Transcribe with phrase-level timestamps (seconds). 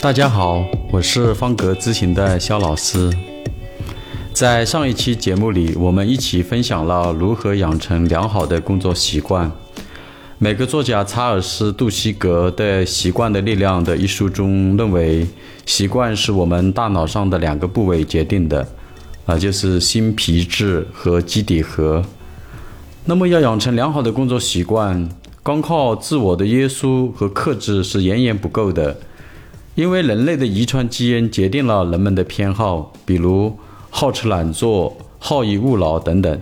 [0.00, 3.12] 大家好，我是方格咨询的肖老师。
[4.32, 9.50] 在上一期节目里，我们一起分享了如何养成良好的工作习惯。
[10.38, 15.26] 美国作家查尔斯·杜西格的《习惯的力量》的一书中认为，
[15.66, 18.68] 习惯是我们大脑上的两个部位决定的，
[19.26, 22.04] 啊，就是新皮质和基底核。
[23.04, 25.08] 那么，要养成良好的工作习惯，
[25.42, 28.96] 光靠自我的约束和克制是远远不够的，
[29.78, 33.56] 因为人类的遗传基因决定了人们的偏好，比如
[33.90, 36.40] 好吃懒做、好逸恶劳等等。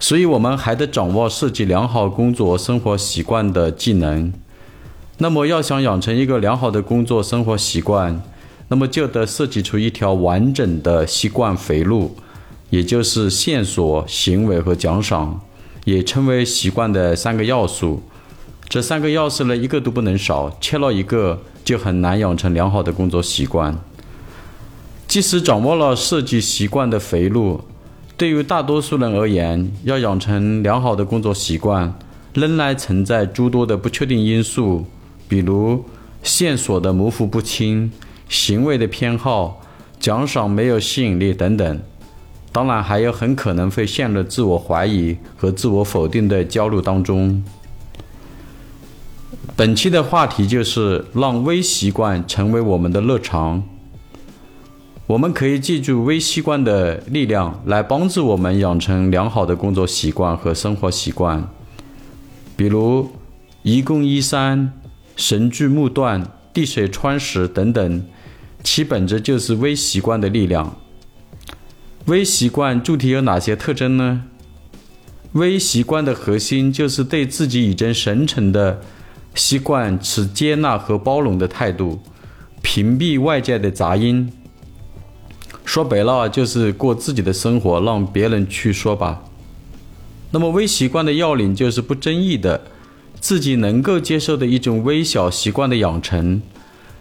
[0.00, 4.32] 所以，我们还得掌握设计良好工作生活习惯的技能。
[5.18, 8.22] 那么，要想养成一个良好的工作生活习惯，
[8.68, 12.16] 那么就得设计出一条完整的习惯回路，
[12.70, 15.38] 也就是线索、行为和奖赏，
[15.84, 18.02] 也称为习惯的三个要素。
[18.68, 23.78] 这三个要素呢，一个都不能少，缺了一个就很难养成良好的工作习惯。
[25.06, 27.62] 即使掌握了设计习惯的肥路，
[28.18, 31.98] 对于大多数人而言，要养成良好的工作习惯，
[32.34, 34.84] 仍然存在诸多的不确定因素，
[35.26, 35.82] 比如
[36.22, 37.90] 线索的模糊不清、
[38.28, 39.62] 行为的偏好、
[39.98, 41.80] 奖赏没有吸引力等等。
[42.52, 47.42] 当然，还有很可能会陷入自我怀疑和自我否定的焦虑当中。
[49.58, 53.60] 本期的话题就是让微习惯成为我们的日常。
[55.08, 61.50] 我们可以记住微习惯的力量，来帮助我们养成良好的工作习惯和生活习惯。
[62.56, 63.10] 比如
[63.64, 64.74] “一公一三
[65.16, 68.04] ”“神锯木断”“滴水穿石”等等，
[68.62, 70.76] 其本质就是微习惯的力量。
[72.04, 74.22] 微习惯具体有哪些特征呢？
[75.32, 78.80] 微习惯的核心就是对自己已经形成的
[79.34, 82.00] 习惯持接纳和包容的态度，
[82.62, 84.32] 屏蔽外界的杂音。
[85.64, 89.24] 说白了就是过自己的生活，让别人去说吧。
[90.30, 92.62] 那么微习惯的要领就是不争议的，
[93.20, 96.42] 自己能够接受的一种微小习惯的养成。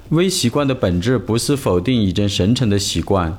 [0.09, 3.37] 微习惯的本质不是否定已经形成的习惯，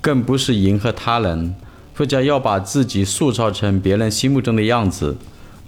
[0.00, 1.54] 更不是迎合他人，
[1.94, 5.16] 或者要把自己塑造成别人心目中的样子，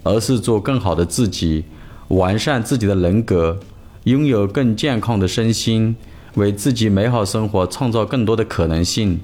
[0.02, 1.64] 而是做更好的自己，
[2.10, 3.58] 完善自己的人格，
[4.04, 5.96] 拥有更健康的身心。
[6.34, 9.18] 为自己美好生活创造更多的可能性。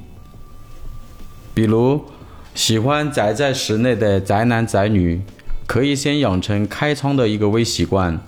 [1.54, 2.00] 比如，
[2.52, 5.22] 喜欢宅在室内的宅男宅女，
[5.68, 8.20] 可以先养成开窗的一个微习惯，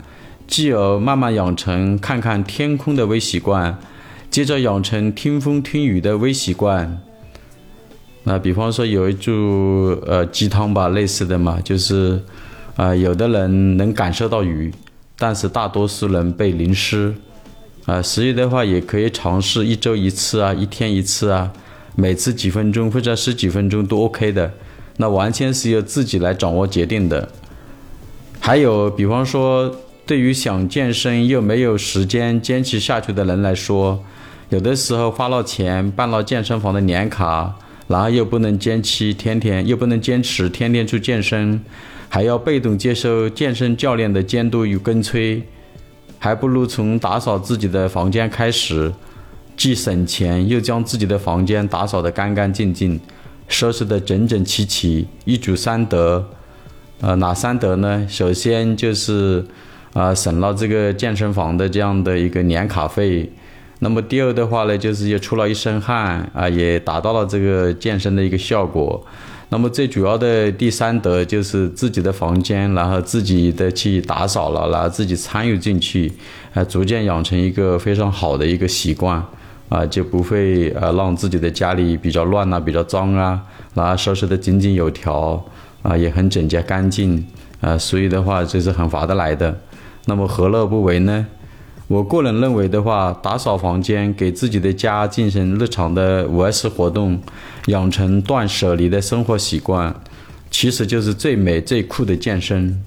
[0.46, 3.76] 继而慢慢养成看看天空的微习惯，
[4.30, 7.00] 接着养成听风听雨的微习惯。
[8.22, 9.32] 那比方说有一句
[10.06, 12.22] 呃鸡汤吧，类似的嘛，就是
[12.78, 14.72] 啊，有的人能感受到雨，
[15.18, 17.12] 但是大多数人被淋湿。
[17.86, 21.52] 啊，实际的话也可以尝试一周一次啊，一天一次啊，
[21.96, 24.52] 每次几分钟或者十几分钟都 OK 的，
[24.98, 27.28] 那完全是由自己来掌握决定的。
[28.38, 29.74] 还有，比方说，
[30.06, 34.04] 对于想健身又没有时间坚持下去的人来说，
[34.50, 37.56] 有的时候花了钱办了健身房的年卡，
[37.88, 41.60] 然后又不能坚持天天，又不能坚持天天去健身，
[42.08, 45.42] 还要被动接受健身教练的监督与跟催。
[46.20, 48.92] 还不如从打扫自己的房间开始，
[49.56, 52.98] 既省钱又将自己的房间打扫得干干净净，
[53.46, 56.28] 收拾得整整齐齐，一举三得。
[57.00, 58.04] 呃，哪三得呢？
[58.08, 59.44] 首先就是
[59.92, 63.30] 啊，省了这个健身房的这样的一个年卡费。
[63.78, 69.06] 那么第二的话呢，就是也出了一身汗啊，也达到了这个健身的一个效果。
[69.50, 76.12] 那么最主要的第三德就是自己的房间，然后自己的去打扫了，然后自己参与进去，
[76.52, 79.24] 啊，逐渐养成一个非常好的一个习惯，
[79.70, 83.40] 啊，就不会呃让自己的家里比较乱啊，比较脏啊，
[83.72, 85.42] 然后收拾的井井有条，
[85.80, 87.26] 啊，也很整洁干净，
[87.62, 89.58] 啊，所以的话这是很划得来的。
[90.04, 91.26] 那么何乐不为呢？
[91.88, 97.18] 我个人认为的话，打扫房间，给自己的家进行日常的五 S 活动，
[97.68, 99.98] 养成断舍离的生活习惯，
[100.50, 102.78] 其实就是最美最酷的健身。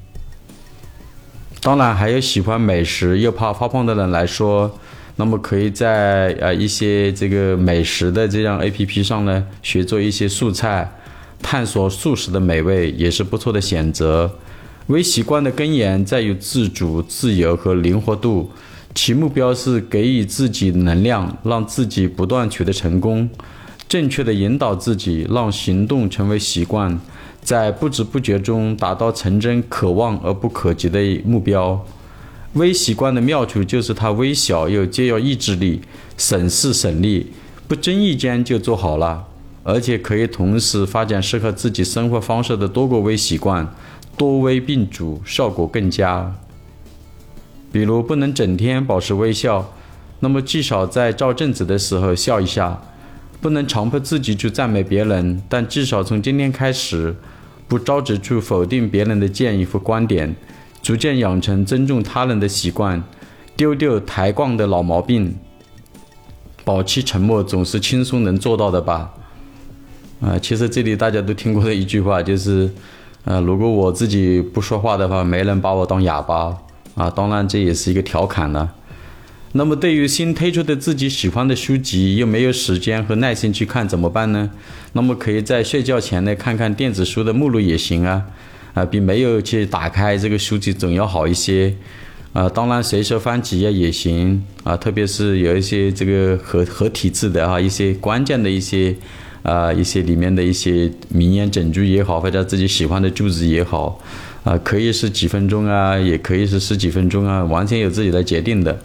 [1.62, 4.78] 当然，还有喜欢美食又怕发胖的人来说，
[5.16, 10.92] 那么可以在呃一些这个美食的这样 APP 上呢，学做一些素菜，
[11.42, 14.32] 探索素食的美味，也是不错的选择。
[14.88, 18.52] 微习惯的根源在于自主、自由和灵活度。
[18.94, 23.28] 其目标是给予自己能量，让自己不断取得成功；
[23.88, 27.00] 正确的引导自己，让行动成为习惯，
[27.42, 31.84] 在不知不觉中达到成真可望而不可及的目标。
[32.54, 35.82] 微习惯的妙处就是它微小又既要意志力，
[36.18, 37.32] 省事省力，
[37.68, 39.26] 不经意间就做好了，
[39.64, 43.74] 而且可以同时发展适合自己生活方式的多个微习惯，
[44.18, 46.36] 多微并主，效果更佳。
[47.72, 49.74] 比如不能整天保持微笑，
[50.20, 52.82] 那么至少在照镜子的时候笑一下；
[53.40, 57.16] 不能强迫自己去赞美别人，但至少从今天开始，
[57.68, 60.36] 不着急去否定别人的建议和观点。
[60.82, 63.04] 逐渐养成尊重他人的习惯，
[63.56, 65.36] 丢丢抬杠的老毛病，
[66.64, 69.14] 保持沉默总是轻松能做到的吧？
[70.22, 72.68] 啊，其实这里大家都听过的一句话就是，
[73.26, 76.58] 呃，如果我自己不说话的话，没人把我当哑巴
[77.02, 77.10] 啊。
[77.10, 78.76] 当然这也是一个调侃了。
[79.54, 84.50] 那么对于新推出的自己喜欢的书籍，又没有时间和耐心去看怎么办呢？
[84.94, 88.26] 那么可以在睡觉前呢看看电子书的目录也行啊。
[88.74, 91.76] 啊，比没有去打开这个书籍总要好一些，
[92.32, 98.96] 啊，当然随手翻几页也行，啊，特别是有一些这个合合体字的啊，一些关键的一些，
[99.44, 104.00] 啊，一些里面的一些名言整句也好，或者自己喜欢的句子也好，
[104.44, 108.80] 啊，可以是几分钟啊，也可以是十几分钟啊，完全有自己的决定的，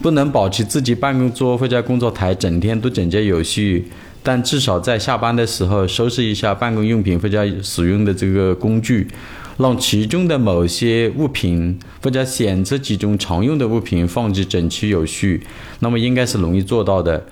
[0.00, 3.88] 不能保持自己办公桌或者工作台整天都整洁有序。
[4.26, 9.06] 但至少在下班的时候收拾一下办公用品或者使用的这个工具，
[9.58, 15.42] 让其中的某些物品或者选择几种常用的物品放置整齐有序，
[15.80, 17.26] 那么应该是容易做到的。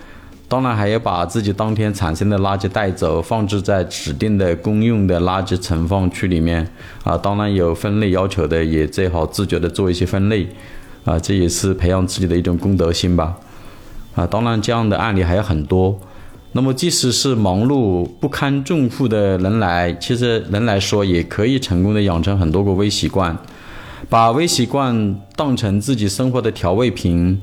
[0.48, 6.68] 当然还要把自己当天产生的垃圾带走，放置在指定的公用的垃圾存放区里面。
[7.04, 10.46] 啊，当然有分类要求的，也最好自觉的做一些分类。
[11.04, 13.36] 啊，这也是培养自己的一种公德心吧。
[14.14, 15.98] 啊，当然这样的案例还有很多。
[16.52, 23.34] 那么，即使是忙碌不堪重负的人来，其实人来说也可以成功的养成很多个微习惯，
[24.10, 27.40] 把微习惯当成自己生活的调味品，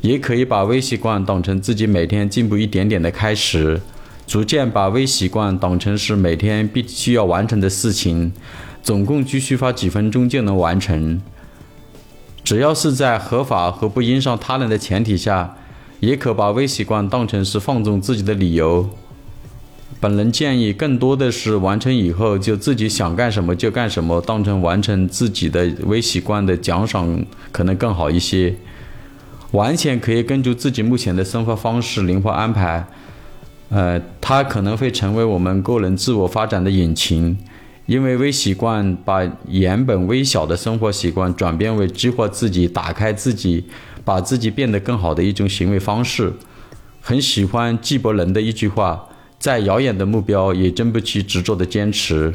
[0.00, 3.80] 也可以把微习惯当成自己每天进步一点点的开始，
[4.26, 8.32] 逐渐把微习惯当成是每天必须要完成的事情，
[8.82, 11.20] 总共只需花几分钟就能完成，
[12.42, 15.56] 只要是在合法和不影响他人的前提下。
[16.00, 18.88] 也可把微习惯当成是放纵自己的理由。
[20.00, 28.54] 本人建议，更多的是完成以后就自己想干什么就干什么，当成完成自己的微习惯的奖赏，可能更好一些。
[29.52, 32.86] 完全可以根据自己目前的生活方式灵活安排。
[33.68, 37.38] 呃，它可能会成为我们个人自我发展的引擎，
[37.86, 43.64] 因为微习惯把原本微小的生活习惯转变为激活自己、打开自己。
[44.02, 46.32] 把自己变得更好的一种行为方式，
[47.02, 49.06] 很喜欢纪伯伦的一句话
[49.38, 52.34] ：“再遥远的目标也经不起执着的坚持。”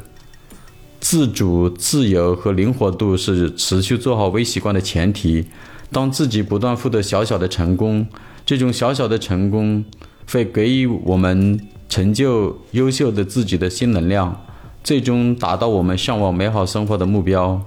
[1.01, 5.45] 自主、自由和灵活度是持续做好微习惯的前提。
[5.92, 8.08] 当自己不断获得小小的成功，
[8.46, 9.86] 这种小小的成功
[10.30, 14.46] 会给予我们成就优秀的自己的新能量，
[14.84, 17.62] 最终达到我们向往美好生活的目标。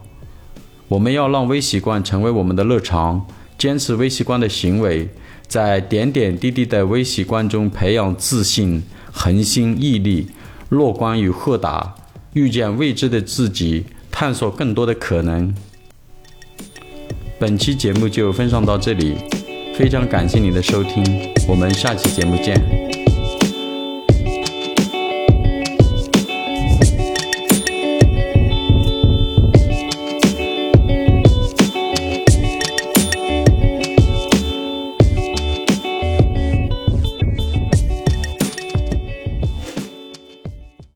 [0.89, 3.27] 我们要让微习惯成为我们的日常。
[3.59, 5.09] 坚持微习惯的行为，
[5.49, 10.29] 在点点滴滴的微习惯中培养自信、恒心、毅力、
[10.69, 11.97] 乐观与豁达，
[12.35, 15.53] 遇见未知的自己，探索更多的可能。
[17.39, 19.15] 本期节目就分享到这里，
[19.73, 21.05] 非常感谢您的收听，
[21.47, 22.88] 我们下期节目见。